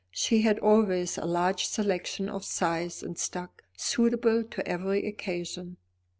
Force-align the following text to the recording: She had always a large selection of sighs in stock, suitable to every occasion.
She 0.09 0.41
had 0.41 0.57
always 0.57 1.19
a 1.19 1.25
large 1.25 1.65
selection 1.67 2.27
of 2.27 2.43
sighs 2.43 3.03
in 3.03 3.17
stock, 3.17 3.61
suitable 3.77 4.43
to 4.43 4.67
every 4.67 5.07
occasion. 5.07 5.77